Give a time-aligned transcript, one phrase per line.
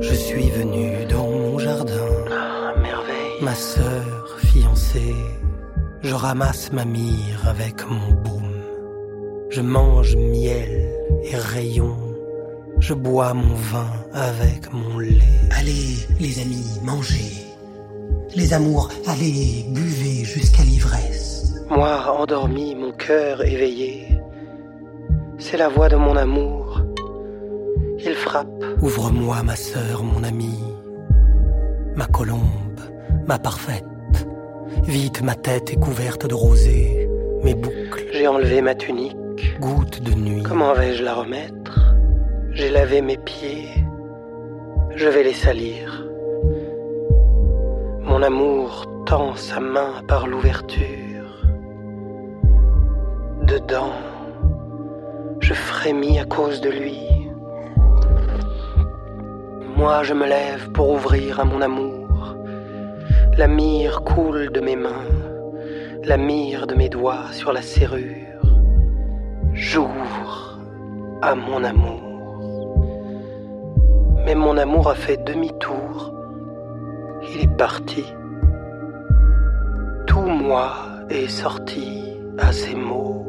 [0.00, 3.42] Je suis venu dans mon jardin, Ah, merveille.
[3.42, 5.14] ma sœur fiancée.
[6.02, 8.54] Je ramasse ma myrrhe avec mon baume.
[9.50, 10.90] Je mange miel
[11.24, 11.96] et rayons.
[12.80, 15.40] Je bois mon vin avec mon lait.
[15.58, 17.44] Allez, les amis, mangez.
[18.36, 21.54] Les amours, allez, buvez jusqu'à l'ivresse.
[21.70, 24.06] Moi, endormi, mon cœur éveillé.
[25.38, 26.67] C'est la voix de mon amour.
[27.98, 28.48] Il frappe.
[28.82, 30.62] Ouvre-moi, ma sœur, mon amie,
[31.96, 32.80] ma colombe,
[33.26, 33.84] ma parfaite.
[34.84, 37.08] Vite, ma tête est couverte de rosée,
[37.42, 39.16] mes boucles, J'ai enlevé ma tunique.
[39.60, 40.42] gouttes de nuit.
[40.42, 41.94] Comment vais-je la remettre?
[42.52, 43.68] J'ai lavé mes pieds.
[44.96, 46.04] Je vais les salir.
[48.02, 51.44] Mon amour tend sa main par l'ouverture.
[53.42, 53.92] Dedans,
[55.40, 56.98] je frémis à cause de lui.
[59.78, 62.34] Moi, je me lève pour ouvrir à mon amour.
[63.36, 65.06] La myrrhe coule de mes mains,
[66.02, 68.42] la myrrhe de mes doigts sur la serrure.
[69.52, 70.58] J'ouvre
[71.22, 72.02] à mon amour.
[74.26, 76.12] Mais mon amour a fait demi-tour.
[77.30, 78.04] Il est parti.
[80.08, 80.72] Tout moi
[81.08, 83.24] est sorti à ces mots.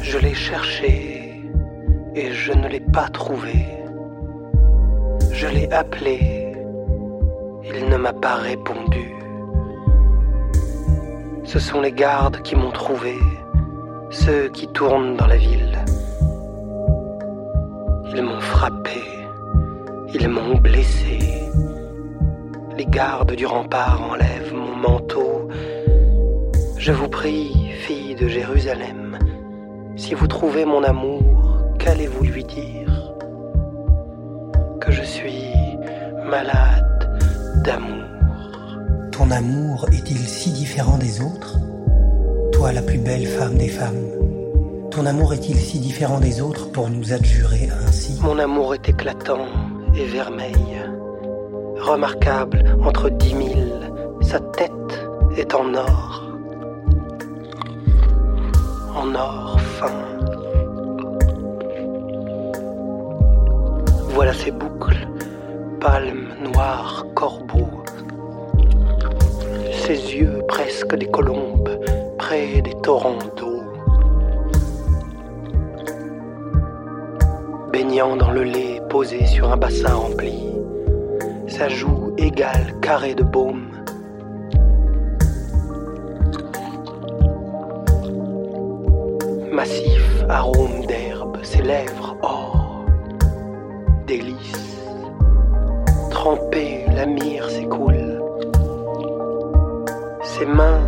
[0.00, 1.42] Je l'ai cherché
[2.14, 3.85] et je ne l'ai pas trouvé.
[5.36, 6.54] Je l'ai appelé.
[7.62, 9.14] Il ne m'a pas répondu.
[11.44, 13.16] Ce sont les gardes qui m'ont trouvé
[14.08, 15.84] ceux qui tournent dans la ville.
[18.14, 19.02] Ils m'ont frappé,
[20.14, 21.18] ils m'ont blessé.
[22.78, 25.48] Les gardes du rempart enlèvent mon manteau.
[26.78, 29.18] Je vous prie, fille de Jérusalem,
[29.96, 33.05] si vous trouvez mon amour, qu'allez-vous lui dire?
[34.80, 35.52] Que je suis
[36.24, 38.04] malade d'amour.
[39.10, 41.56] Ton amour est-il si différent des autres?
[42.52, 44.06] Toi, la plus belle femme des femmes,
[44.90, 48.18] ton amour est-il si différent des autres pour nous adjurer ainsi?
[48.22, 49.46] Mon amour est éclatant
[49.94, 50.54] et vermeil,
[51.80, 53.90] remarquable entre dix mille.
[54.20, 54.70] Sa tête
[55.36, 56.22] est en or,
[58.94, 60.35] en or fin.
[64.16, 65.06] Voilà ses boucles,
[65.78, 67.84] palmes noires, corbeaux.
[69.70, 71.78] Ses yeux presque des colombes,
[72.16, 73.60] près des torrents d'eau.
[77.70, 80.48] baignant dans le lait posé sur un bassin rempli,
[81.46, 83.68] sa joue égale carré de baume.
[89.52, 92.16] Massif arôme d'herbe, ses lèvres
[94.06, 94.78] délices.
[96.10, 98.22] Trempée, la myrrhe s'écoule.
[100.22, 100.80] Ses mains,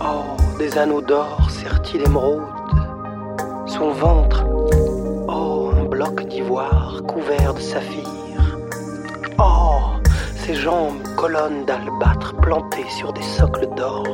[0.00, 2.42] or, des anneaux d'or sertis d'émeraude.
[3.66, 4.44] Son ventre,
[5.28, 8.58] Oh, un bloc d'ivoire couvert de saphir.
[9.38, 9.80] Oh,
[10.36, 14.06] ses jambes, colonnes d'albâtre plantées sur des socles d'or.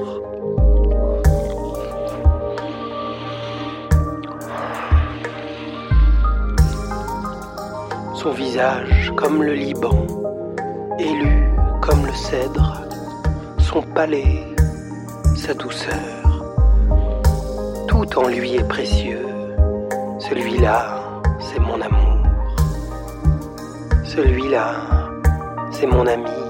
[8.23, 10.07] Son visage comme le Liban,
[10.99, 11.49] élu
[11.81, 12.83] comme le cèdre.
[13.59, 14.45] Son palais,
[15.35, 16.45] sa douceur.
[17.89, 19.27] Tout en lui est précieux.
[20.19, 21.01] Celui-là,
[21.39, 22.19] c'est mon amour.
[24.05, 24.75] Celui-là,
[25.71, 26.50] c'est mon ami.